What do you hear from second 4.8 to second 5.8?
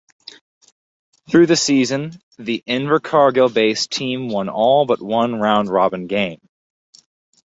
but one round